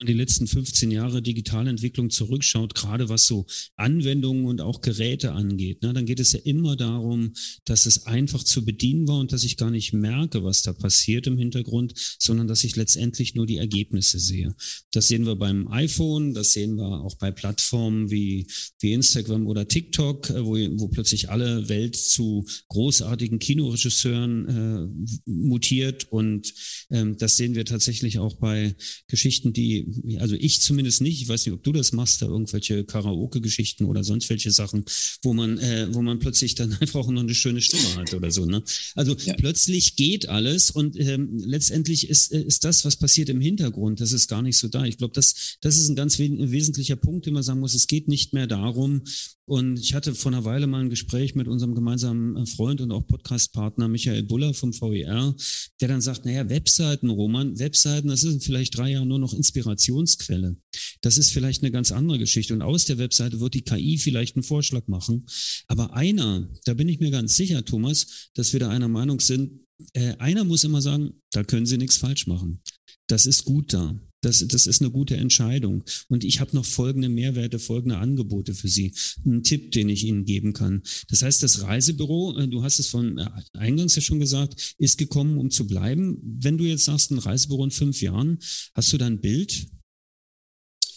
[0.00, 5.92] Die letzten 15 Jahre Digitalentwicklung zurückschaut, gerade was so Anwendungen und auch Geräte angeht, ne,
[5.92, 7.32] dann geht es ja immer darum,
[7.64, 11.26] dass es einfach zu bedienen war und dass ich gar nicht merke, was da passiert
[11.26, 14.54] im Hintergrund, sondern dass ich letztendlich nur die Ergebnisse sehe.
[14.92, 18.46] Das sehen wir beim iPhone, das sehen wir auch bei Plattformen wie,
[18.78, 26.06] wie Instagram oder TikTok, äh, wo, wo plötzlich alle Welt zu großartigen Kinoregisseuren äh, mutiert
[26.12, 26.54] und
[26.90, 28.76] ähm, das sehen wir tatsächlich auch bei
[29.08, 29.87] Geschichten, die
[30.18, 34.04] also ich zumindest nicht, ich weiß nicht, ob du das machst, da irgendwelche Karaoke-Geschichten oder
[34.04, 34.84] sonst welche Sachen,
[35.22, 38.30] wo man, äh, wo man plötzlich dann einfach auch noch eine schöne Stimme hat oder
[38.30, 38.46] so.
[38.46, 38.62] Ne?
[38.94, 39.34] Also ja.
[39.34, 44.12] plötzlich geht alles und ähm, letztendlich ist, äh, ist das, was passiert im Hintergrund, das
[44.12, 44.84] ist gar nicht so da.
[44.84, 47.86] Ich glaube, das, das ist ein ganz we wesentlicher Punkt, den man sagen muss, es
[47.86, 49.02] geht nicht mehr darum,
[49.48, 52.92] und ich hatte vor einer Weile mal ein Gespräch mit unserem gemeinsamen äh, Freund und
[52.92, 55.34] auch Podcastpartner Michael Buller vom VER,
[55.80, 60.58] der dann sagt, naja, Webseiten, Roman, Webseiten, das ist vielleicht drei Jahre nur noch Inspirationsquelle.
[61.00, 62.52] Das ist vielleicht eine ganz andere Geschichte.
[62.52, 65.24] Und aus der Webseite wird die KI vielleicht einen Vorschlag machen.
[65.66, 69.60] Aber einer, da bin ich mir ganz sicher, Thomas, dass wir da einer Meinung sind,
[69.94, 72.60] äh, einer muss immer sagen, da können Sie nichts falsch machen.
[73.06, 73.98] Das ist gut da.
[74.20, 75.84] Das, das ist eine gute Entscheidung.
[76.08, 78.94] Und ich habe noch folgende Mehrwerte, folgende Angebote für Sie.
[79.24, 80.82] Ein Tipp, den ich Ihnen geben kann.
[81.08, 84.98] Das heißt, das Reisebüro, äh, du hast es von äh, eingangs ja schon gesagt, ist
[84.98, 86.18] gekommen, um zu bleiben.
[86.22, 88.38] Wenn du jetzt sagst, ein Reisebüro in fünf Jahren,
[88.74, 89.68] hast du da ein Bild?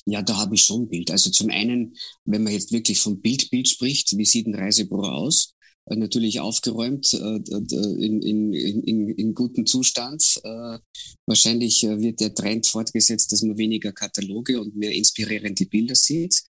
[0.06, 1.12] Ja, da habe ich schon ein Bild.
[1.12, 5.54] Also zum einen, wenn man jetzt wirklich vom Bildbild spricht, wie sieht ein Reisebüro aus?
[5.86, 10.24] Äh, natürlich aufgeräumt, äh, in, in, in, in gutem Zustand.
[10.44, 10.80] Äh,
[11.26, 16.44] wahrscheinlich wird der Trend fortgesetzt, dass man weniger Kataloge und mehr inspirierende Bilder sieht.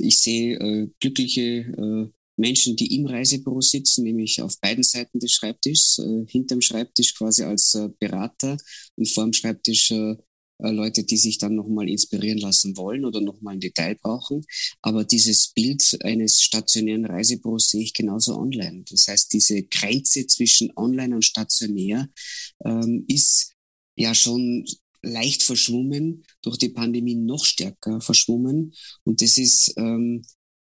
[0.00, 6.60] Ich sehe glückliche Menschen, die im Reisebüro sitzen, nämlich auf beiden Seiten des Schreibtischs, hinterm
[6.60, 8.56] Schreibtisch quasi als Berater
[8.96, 9.92] und vor dem Schreibtisch
[10.62, 14.44] äh, Leute, die sich dann nochmal inspirieren lassen wollen oder nochmal ein Detail brauchen.
[14.82, 18.84] Aber dieses Bild eines stationären Reisebüros sehe ich genauso online.
[18.90, 22.08] Das heißt, diese Grenze zwischen online und stationär
[22.64, 23.54] ähm, ist
[23.96, 24.66] ja schon
[25.02, 28.74] leicht verschwommen, durch die Pandemie noch stärker verschwommen.
[29.04, 30.22] Und das ist, ähm,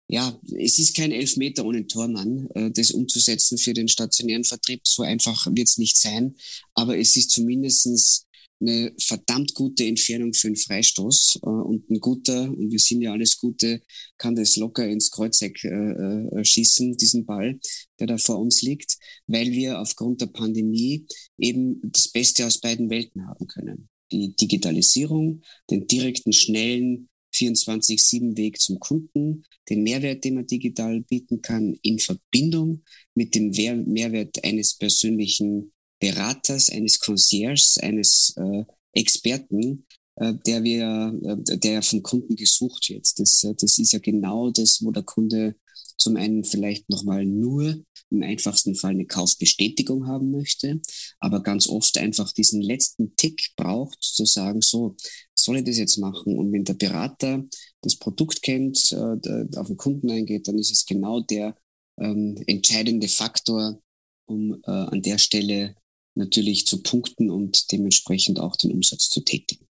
[0.08, 4.82] ja, es ist kein Elfmeter ohne Tormann, äh, das umzusetzen für den stationären Vertrieb.
[4.86, 6.36] So einfach wird es nicht sein.
[6.73, 8.27] Aber es ist zumindestens
[8.63, 13.12] eine verdammt gute Entfernung für einen Freistoß äh, und ein guter, und wir sind ja
[13.12, 13.82] alles Gute,
[14.17, 17.60] kann das locker ins Kreuzeck äh, äh, schießen, diesen Ball,
[17.99, 18.97] der da vor uns liegt,
[19.28, 21.06] weil wir aufgrund der Pandemie
[21.38, 23.89] eben das Beste aus beiden Welten haben können.
[24.12, 31.78] Die Digitalisierung, den direkten, schnellen 24-7-Weg zum Kunden, den Mehrwert, den man digital bieten kann,
[31.82, 32.84] in Verbindung
[33.15, 35.72] mit dem Mehrwert eines persönlichen
[36.04, 39.86] Beraters, eines Concierges, eines äh, Experten,
[40.18, 43.08] äh, der wir, äh, der vom Kunden gesucht wird.
[43.18, 45.56] Das, äh, das ist ja genau das, wo der Kunde
[45.98, 50.82] zum einen vielleicht nochmal nur im einfachsten Fall eine Kaufbestätigung haben möchte,
[51.20, 54.98] aber ganz oft einfach diesen letzten Tick braucht, zu sagen, so,
[55.34, 56.38] soll ich das jetzt machen?
[56.38, 57.46] Und wenn der Berater
[57.82, 61.56] das Produkt kennt, äh, auf den Kunden eingeht, dann ist es genau der
[61.98, 63.82] ähm, entscheidende Faktor,
[64.26, 65.76] um äh, an der Stelle
[66.15, 69.65] natürlich zu punkten und dementsprechend auch den Umsatz zu tätigen.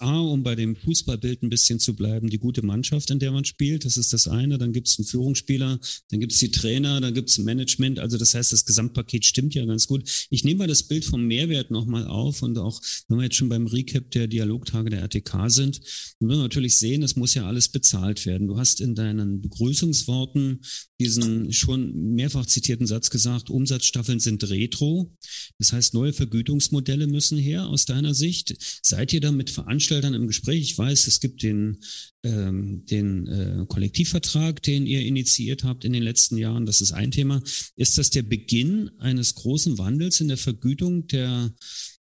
[0.00, 3.44] A, um bei dem Fußballbild ein bisschen zu bleiben, die gute Mannschaft, in der man
[3.44, 4.58] spielt, das ist das eine.
[4.58, 5.78] Dann gibt es einen Führungsspieler,
[6.10, 7.98] dann gibt es die Trainer, dann gibt es Management.
[7.98, 10.26] Also das heißt, das Gesamtpaket stimmt ja ganz gut.
[10.30, 13.48] Ich nehme mal das Bild vom Mehrwert nochmal auf und auch, wenn wir jetzt schon
[13.48, 15.80] beim Recap der Dialogtage der RTK sind,
[16.18, 18.46] dann müssen wir natürlich sehen, das muss ja alles bezahlt werden.
[18.46, 20.60] Du hast in deinen Begrüßungsworten
[21.00, 25.14] diesen schon mehrfach zitierten Satz gesagt, Umsatzstaffeln sind retro.
[25.58, 28.56] Das heißt, neue Vergütungsmodelle müssen her aus deiner Sicht.
[28.82, 29.50] Seid ihr da mit
[29.88, 30.60] Veranstaltern im Gespräch?
[30.60, 31.78] Ich weiß, es gibt den,
[32.22, 36.66] ähm, den äh, Kollektivvertrag, den ihr initiiert habt in den letzten Jahren.
[36.66, 37.42] Das ist ein Thema.
[37.76, 41.52] Ist das der Beginn eines großen Wandels in der Vergütung der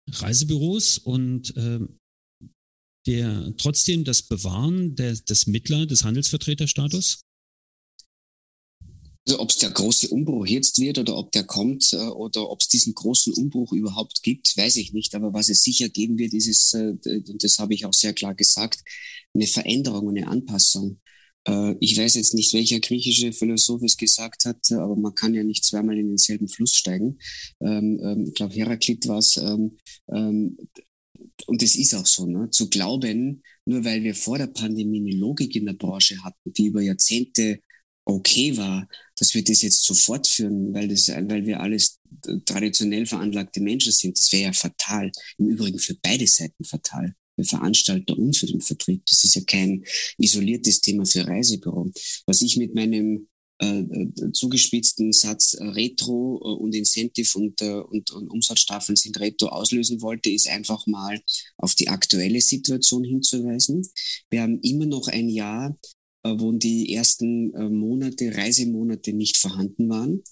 [0.08, 1.80] Reisebüros und äh,
[3.06, 7.24] der trotzdem das Bewahren der, des Mittler, des Handelsvertreterstatus?
[9.26, 12.60] Also ob es der große Umbruch jetzt wird oder ob der kommt äh, oder ob
[12.60, 15.14] es diesen großen Umbruch überhaupt gibt, weiß ich nicht.
[15.14, 18.12] Aber was es sicher geben wird, ist es, äh, und das habe ich auch sehr
[18.12, 18.80] klar gesagt,
[19.32, 21.00] eine Veränderung, eine Anpassung.
[21.46, 25.42] Äh, ich weiß jetzt nicht, welcher griechische Philosoph es gesagt hat, aber man kann ja
[25.42, 27.18] nicht zweimal in denselben Fluss steigen.
[27.60, 29.38] Ähm, ähm, ich glaube, Heraklit war es.
[29.38, 29.78] Ähm,
[31.46, 32.50] und das ist auch so, ne?
[32.50, 36.66] zu glauben, nur weil wir vor der Pandemie eine Logik in der Branche hatten, die
[36.66, 37.60] über Jahrzehnte
[38.04, 42.00] okay war, dass wir das jetzt so fortführen, weil, das, weil wir alles
[42.44, 44.18] traditionell veranlagte Menschen sind.
[44.18, 45.10] Das wäre ja fatal.
[45.38, 47.14] Im Übrigen für beide Seiten fatal.
[47.42, 49.02] Veranstalter und für den Vertrieb.
[49.06, 49.84] Das ist ja kein
[50.18, 51.90] isoliertes Thema für Reisebüro.
[52.26, 53.26] Was ich mit meinem
[53.60, 60.00] äh, äh zugespitzten Satz äh, Retro und Incentive und, und, und Umsatzstaffeln sind Retro auslösen
[60.00, 61.20] wollte, ist einfach mal
[61.56, 63.88] auf die aktuelle Situation hinzuweisen.
[64.30, 65.76] Wir haben immer noch ein Jahr,
[66.24, 70.22] wo die ersten Monate, Reisemonate nicht vorhanden waren.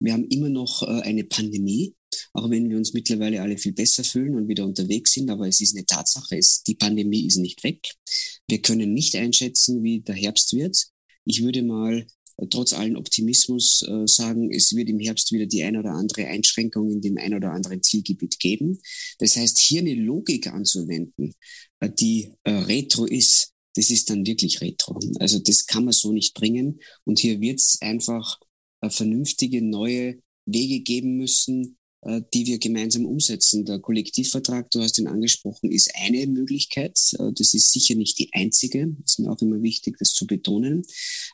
[0.00, 1.94] Wir haben immer noch eine Pandemie
[2.32, 5.30] auch wenn wir uns mittlerweile alle viel besser fühlen und wieder unterwegs sind.
[5.30, 7.80] Aber es ist eine Tatsache, es, die Pandemie ist nicht weg.
[8.48, 10.88] Wir können nicht einschätzen, wie der Herbst wird.
[11.24, 15.62] Ich würde mal äh, trotz allen Optimismus äh, sagen, es wird im Herbst wieder die
[15.62, 18.80] ein oder andere Einschränkung in dem ein oder anderen Zielgebiet geben.
[19.18, 21.34] Das heißt, hier eine Logik anzuwenden,
[21.80, 24.98] äh, die äh, retro ist, das ist dann wirklich retro.
[25.18, 26.80] Also das kann man so nicht bringen.
[27.04, 28.38] Und hier wird es einfach
[28.80, 33.64] äh, vernünftige neue Wege geben müssen, äh, die wir gemeinsam umsetzen.
[33.64, 36.98] Der Kollektivvertrag, du hast ihn angesprochen, ist eine Möglichkeit.
[37.18, 38.94] Äh, das ist sicher nicht die einzige.
[39.04, 40.82] Ist mir auch immer wichtig, das zu betonen.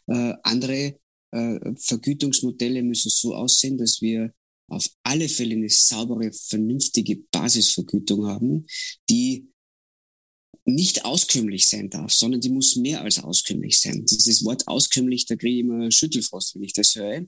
[0.07, 0.99] Andere
[1.31, 4.33] Vergütungsmodelle müssen so aussehen, dass wir
[4.69, 8.67] auf alle Fälle eine saubere, vernünftige Basisvergütung haben,
[9.11, 9.49] die
[10.69, 14.05] nicht auskömmlich sein darf, sondern die muss mehr als auskömmlich sein.
[14.05, 17.27] Dieses Wort auskömmlich, da kriege ich immer Schüttelfrost, wenn ich das höre, äh,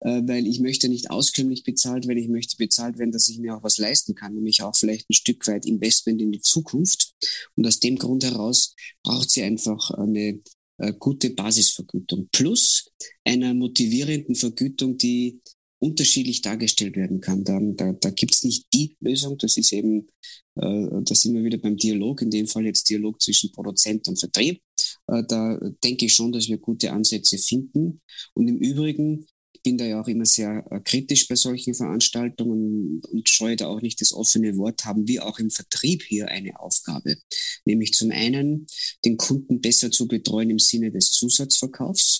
[0.00, 3.62] weil ich möchte nicht auskömmlich bezahlt werden, ich möchte bezahlt werden, dass ich mir auch
[3.62, 7.14] was leisten kann, nämlich auch vielleicht ein Stück weit Investment in die Zukunft.
[7.56, 10.40] Und aus dem Grund heraus braucht sie einfach eine
[10.78, 12.90] äh, gute Basisvergütung plus
[13.24, 15.40] einer motivierenden Vergütung, die
[15.80, 17.44] unterschiedlich dargestellt werden kann.
[17.44, 20.08] Da, da, da gibt es nicht die Lösung, das ist eben,
[20.56, 24.18] äh, da sind wir wieder beim Dialog, in dem Fall jetzt Dialog zwischen Produzent und
[24.18, 24.60] Vertrieb.
[25.06, 28.00] Äh, da denke ich schon, dass wir gute Ansätze finden.
[28.34, 33.00] Und im Übrigen, ich bin da ja auch immer sehr äh, kritisch bei solchen Veranstaltungen
[33.10, 36.58] und scheue da auch nicht das offene Wort, haben wir auch im Vertrieb hier eine
[36.58, 37.16] Aufgabe.
[37.64, 38.66] Nämlich zum einen,
[39.04, 42.17] den Kunden besser zu betreuen im Sinne des Zusatzverkaufs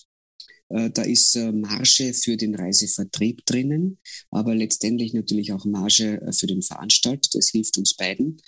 [0.69, 3.99] da ist äh, Marge für den Reisevertrieb drinnen,
[4.31, 7.29] aber letztendlich natürlich auch Marge äh, für den Veranstalter.
[7.33, 8.41] Das hilft uns beiden.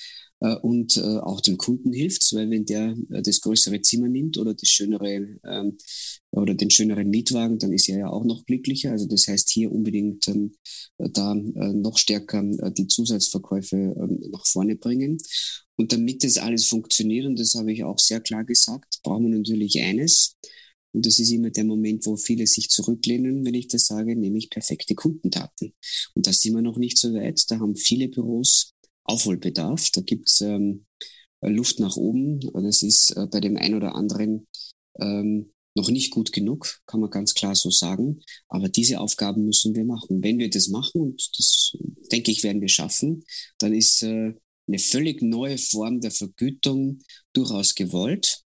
[0.62, 5.38] Und auch dem Kunden hilft weil wenn der das größere Zimmer nimmt oder das schönere
[5.44, 5.76] ähm,
[6.30, 8.90] oder den schöneren Mietwagen, dann ist er ja auch noch glücklicher.
[8.90, 10.52] Also das heißt hier unbedingt ähm,
[10.96, 15.18] da noch stärker die Zusatzverkäufe ähm, nach vorne bringen.
[15.76, 19.37] Und damit das alles funktioniert, und das habe ich auch sehr klar gesagt, brauchen wir
[19.37, 20.38] natürlich eines,
[20.92, 24.50] und das ist immer der Moment, wo viele sich zurücklehnen, wenn ich das sage, nämlich
[24.50, 25.72] perfekte Kundendaten.
[26.14, 27.42] Und da sind wir noch nicht so weit.
[27.48, 28.74] Da haben viele Büros
[29.05, 29.90] Aufholbedarf.
[29.90, 30.87] Da gibt's ähm,
[31.42, 32.40] Luft nach oben.
[32.53, 34.46] Das ist äh, bei dem einen oder anderen
[35.00, 38.20] ähm, noch nicht gut genug, kann man ganz klar so sagen.
[38.48, 40.22] Aber diese Aufgaben müssen wir machen.
[40.22, 41.76] Wenn wir das machen, und das
[42.11, 43.24] denke ich, werden wir schaffen,
[43.59, 44.35] dann ist äh,
[44.66, 47.00] eine völlig neue Form der Vergütung
[47.33, 48.42] durchaus gewollt.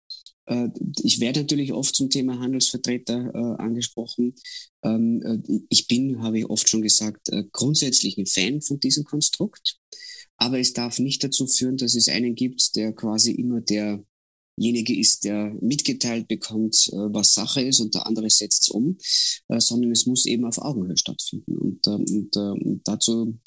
[0.46, 0.70] Äh,
[1.04, 4.36] ich werde natürlich oft zum Thema Handelsvertreter äh, angesprochen.
[4.84, 9.78] Ähm, äh, ich bin, habe ich oft schon gesagt, grundsätzlich ein Fan von diesem Konstrukt.
[10.38, 14.04] Aber es darf nicht dazu führen, dass es einen gibt, der quasi immer der
[14.58, 18.98] derjenige ist, der mitgeteilt bekommt, äh, was Sache ist und der andere setzt es um,
[19.48, 21.58] äh, sondern es muss eben auf Augenhöhe stattfinden.
[21.58, 23.40] Und, ähm, und, und ähm, dazu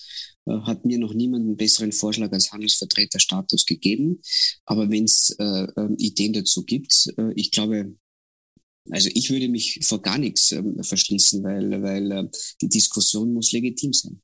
[0.46, 4.20] äh, hat mir noch niemand einen besseren Vorschlag als Handelsvertreterstatus gegeben.
[4.64, 5.66] Aber wenn es äh,
[5.98, 7.94] Ideen dazu gibt, äh, ich glaube,
[8.90, 12.28] also ich würde mich vor gar nichts äh, verschließen, weil, weil äh,
[12.60, 14.20] die Diskussion muss legitim sein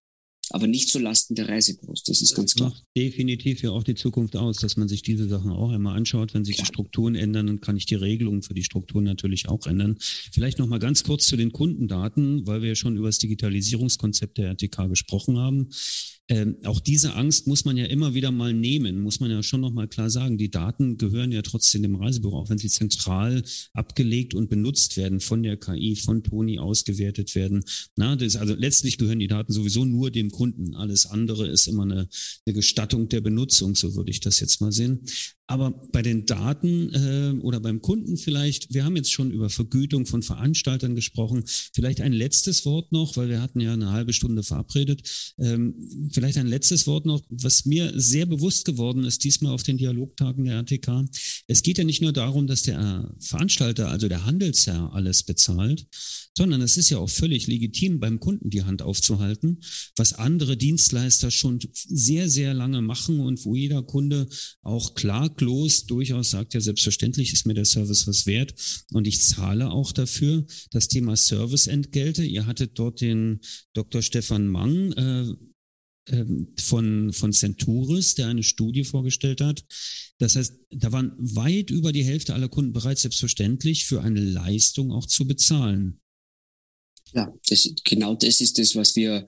[0.50, 2.70] aber nicht zulasten der Reisebüros, das ist das ganz klar.
[2.70, 6.34] Macht definitiv ja auch die Zukunft aus, dass man sich diese Sachen auch einmal anschaut.
[6.34, 6.66] Wenn sich klar.
[6.66, 9.96] die Strukturen ändern, dann kann ich die Regelungen für die Strukturen natürlich auch ändern.
[10.00, 14.38] Vielleicht noch mal ganz kurz zu den Kundendaten, weil wir ja schon über das Digitalisierungskonzept
[14.38, 15.68] der RTK gesprochen haben.
[16.30, 19.60] Ähm, auch diese Angst muss man ja immer wieder mal nehmen, muss man ja schon
[19.60, 20.38] noch mal klar sagen.
[20.38, 25.18] Die Daten gehören ja trotzdem dem Reisebüro, auch wenn sie zentral abgelegt und benutzt werden
[25.18, 27.64] von der KI, von Toni ausgewertet werden.
[27.96, 30.76] Na, das, also letztlich gehören die Daten sowieso nur dem Kunden.
[30.76, 32.08] Alles andere ist immer eine,
[32.46, 35.00] eine Gestattung der Benutzung, so würde ich das jetzt mal sehen.
[35.50, 40.06] Aber bei den Daten äh, oder beim Kunden vielleicht, wir haben jetzt schon über Vergütung
[40.06, 41.42] von Veranstaltern gesprochen.
[41.74, 45.34] Vielleicht ein letztes Wort noch, weil wir hatten ja eine halbe Stunde verabredet.
[45.38, 45.74] Ähm,
[46.12, 50.44] vielleicht ein letztes Wort noch, was mir sehr bewusst geworden ist, diesmal auf den Dialogtagen
[50.44, 51.06] der RTK.
[51.48, 55.84] Es geht ja nicht nur darum, dass der Veranstalter, also der Handelsherr, alles bezahlt,
[56.36, 59.58] sondern es ist ja auch völlig legitim, beim Kunden die Hand aufzuhalten,
[59.96, 64.28] was andere Dienstleister schon sehr, sehr lange machen und wo jeder Kunde
[64.62, 68.54] auch klar klaglos durchaus sagt, ja, selbstverständlich ist mir der Service was wert
[68.92, 70.44] und ich zahle auch dafür.
[70.70, 73.40] Das Thema Serviceentgelte, ihr hattet dort den
[73.72, 74.02] Dr.
[74.02, 75.34] Stefan Mang, äh,
[76.08, 79.64] ähm, von, von Centuris, der eine Studie vorgestellt hat.
[80.18, 84.92] Das heißt, da waren weit über die Hälfte aller Kunden bereits selbstverständlich für eine Leistung
[84.92, 86.00] auch zu bezahlen.
[87.12, 89.26] Ja, das, genau das ist das, was wir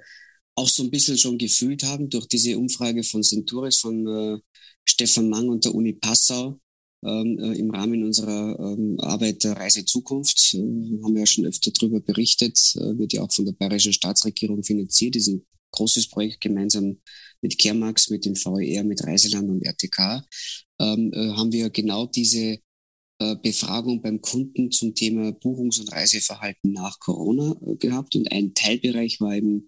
[0.55, 4.39] auch so ein bisschen schon gefühlt haben durch diese Umfrage von Centuris, von äh,
[4.85, 6.59] Stefan Mang und der Uni Passau
[7.05, 10.55] ähm, äh, im Rahmen unserer ähm, Arbeit der Reise Zukunft.
[10.55, 13.93] Äh, haben wir ja schon öfter darüber berichtet, äh, wird ja auch von der bayerischen
[13.93, 16.99] Staatsregierung finanziert, ist ein großes Projekt gemeinsam
[17.41, 20.25] mit Kermax, mit dem VER, mit Reiseland und RTK,
[20.81, 22.59] ähm, äh, haben wir genau diese
[23.19, 28.17] äh, Befragung beim Kunden zum Thema Buchungs- und Reiseverhalten nach Corona gehabt.
[28.17, 29.67] Und ein Teilbereich war eben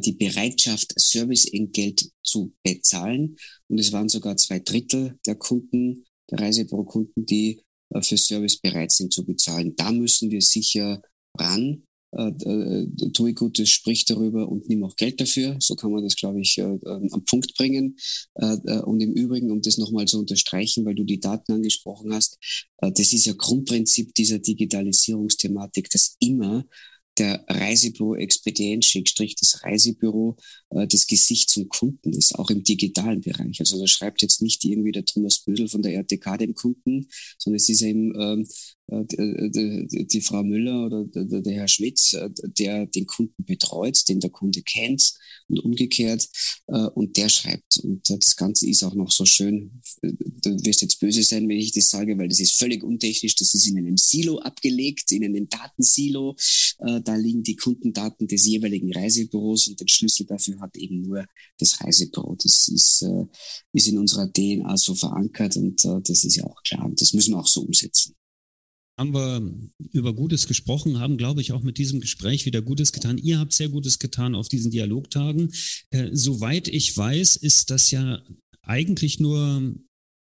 [0.00, 3.36] die Bereitschaft, Serviceentgelt zu bezahlen.
[3.68, 8.92] Und es waren sogar zwei Drittel der Kunden, der Reisebüro-Kunden, die äh, für Service bereit
[8.92, 9.74] sind zu bezahlen.
[9.76, 11.00] Da müssen wir sicher
[11.38, 11.82] ran.
[12.12, 15.56] Äh, äh, tue Gutes, sprich darüber und nimm auch Geld dafür.
[15.60, 17.96] So kann man das, glaube ich, äh, äh, am Punkt bringen.
[18.34, 22.14] Äh, äh, und im Übrigen, um das nochmal zu unterstreichen, weil du die Daten angesprochen
[22.14, 22.38] hast,
[22.78, 26.64] äh, das ist ja Grundprinzip dieser Digitalisierungsthematik, dass immer
[27.18, 30.36] der Reisebüro-Expedient, Schrägstrich das Reisebüro,
[30.70, 33.60] das Gesicht zum Kunden ist, auch im digitalen Bereich.
[33.60, 37.56] Also da schreibt jetzt nicht irgendwie der Thomas Bödel von der RTK dem Kunden, sondern
[37.56, 38.46] es ist eben ähm,
[38.90, 39.04] äh,
[39.50, 44.30] die, die Frau Müller oder der, Herr Schmitz, äh, der den Kunden betreut, den der
[44.30, 45.14] Kunde kennt
[45.48, 46.28] und umgekehrt
[46.68, 47.78] äh, und der schreibt.
[47.78, 51.72] Und das Ganze ist auch noch so schön, du wirst jetzt böse sein, wenn ich
[51.72, 55.48] das sage, weil das ist völlig untechnisch, das ist in einem Silo abgelegt, in einem
[55.48, 56.36] Datensilo.
[56.78, 61.24] Da liegen die Kundendaten des jeweiligen Reisebüros und den Schlüssel dafür hat eben nur
[61.58, 62.36] das Reisebüro.
[62.42, 63.04] Das ist,
[63.72, 67.34] ist in unserer DNA so verankert und das ist ja auch klar und das müssen
[67.34, 68.14] wir auch so umsetzen
[68.98, 69.52] haben wir
[69.92, 73.16] über Gutes gesprochen, haben, glaube ich, auch mit diesem Gespräch wieder Gutes getan.
[73.16, 75.52] Ihr habt sehr Gutes getan auf diesen Dialogtagen.
[75.90, 78.20] Äh, soweit ich weiß, ist das ja
[78.62, 79.72] eigentlich nur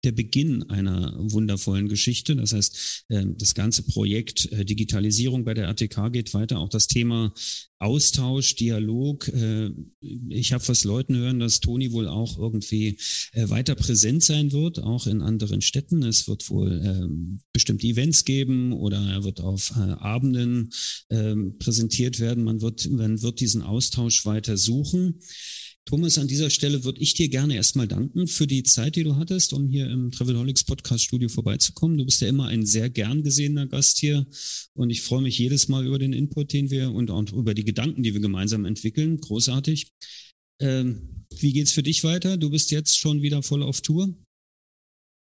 [0.04, 2.34] der Beginn einer wundervollen Geschichte.
[2.36, 6.58] Das heißt, ähm, das ganze Projekt äh, Digitalisierung bei der RTK geht weiter.
[6.58, 7.32] Auch das Thema
[7.78, 9.28] Austausch, Dialog.
[9.28, 9.70] Äh,
[10.28, 12.98] ich habe was Leuten hören, dass Toni wohl auch irgendwie
[13.32, 16.02] äh, weiter präsent sein wird, auch in anderen Städten.
[16.02, 20.70] Es wird wohl ähm, bestimmte Events geben oder er wird auf Abenden
[21.10, 22.44] ähm, präsentiert werden.
[22.44, 25.20] Man wird, man wird diesen Austausch weiter suchen.
[25.84, 29.16] Thomas, an dieser Stelle würde ich dir gerne erstmal danken für die Zeit, die du
[29.16, 31.98] hattest, um hier im Travelholics Podcast Studio vorbeizukommen.
[31.98, 34.26] Du bist ja immer ein sehr gern gesehener Gast hier
[34.74, 37.64] und ich freue mich jedes Mal über den Input, den wir und auch über die
[37.64, 39.20] Gedanken, die wir gemeinsam entwickeln.
[39.20, 39.92] Großartig.
[40.60, 42.36] Ähm, wie geht's für dich weiter?
[42.36, 44.14] Du bist jetzt schon wieder voll auf Tour.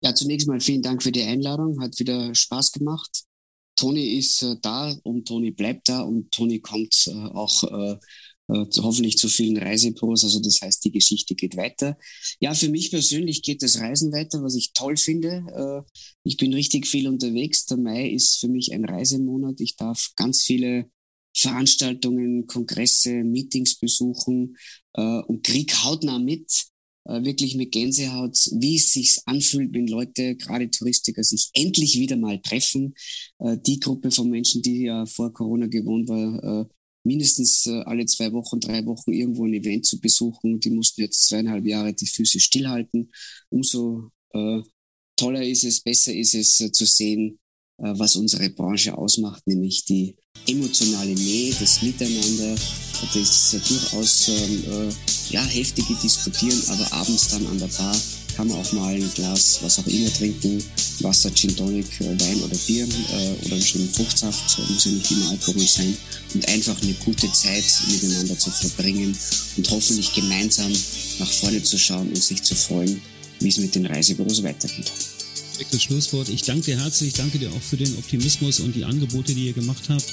[0.02, 1.80] Ja, zunächst mal vielen Dank für die Einladung.
[1.80, 3.24] Hat wieder Spaß gemacht.
[3.76, 7.96] Toni ist äh, da und Toni bleibt da und Toni kommt äh, auch äh,
[8.52, 10.24] äh, hoffentlich zu vielen Reisebüros.
[10.24, 11.96] Also das heißt, die Geschichte geht weiter.
[12.40, 15.84] Ja, für mich persönlich geht das Reisen weiter, was ich toll finde.
[15.86, 15.90] Äh,
[16.24, 17.66] ich bin richtig viel unterwegs.
[17.66, 19.60] Der Mai ist für mich ein Reisemonat.
[19.60, 20.90] Ich darf ganz viele
[21.36, 24.56] Veranstaltungen, Kongresse, Meetings besuchen
[24.94, 26.66] äh, und krieg hautnah mit,
[27.04, 32.16] äh, wirklich mit Gänsehaut, wie es sich anfühlt, wenn Leute, gerade Touristiker, sich endlich wieder
[32.16, 32.94] mal treffen.
[33.38, 36.66] Äh, die Gruppe von Menschen, die ja vor Corona gewohnt war, äh,
[37.04, 40.60] mindestens äh, alle zwei Wochen, drei Wochen irgendwo ein Event zu besuchen.
[40.60, 43.10] Die mussten jetzt zweieinhalb Jahre die Füße stillhalten.
[43.48, 44.60] Umso äh,
[45.16, 47.38] toller ist es, besser ist es äh, zu sehen,
[47.78, 52.54] äh, was unsere Branche ausmacht, nämlich die emotionale Nähe, das Miteinander,
[53.14, 57.96] das durchaus ähm, äh, ja, heftige Diskutieren, aber abends dann an der Bar
[58.36, 60.62] kann man auch mal ein Glas, was auch immer trinken,
[61.00, 65.30] Wasser, Gin Tonic, Wein oder Bier äh, oder einen schönen Fruchtsaft, muss ja nicht immer
[65.30, 65.96] Alkohol sein
[66.34, 69.16] und einfach eine gute Zeit miteinander zu verbringen
[69.56, 70.72] und hoffentlich gemeinsam
[71.18, 73.00] nach vorne zu schauen und sich zu freuen,
[73.40, 74.90] wie es mit den Reisebüros weitergeht.
[75.52, 76.28] Perfektes Schlusswort.
[76.28, 79.52] Ich danke dir herzlich, danke dir auch für den Optimismus und die Angebote, die ihr
[79.52, 80.06] gemacht habt.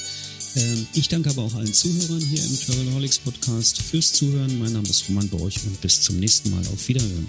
[0.56, 4.58] Ähm, ich danke aber auch allen Zuhörern hier im Travelholics Podcast fürs Zuhören.
[4.58, 6.66] Mein Name ist Roman Borch und bis zum nächsten Mal.
[6.66, 7.28] Auf Wiederhören.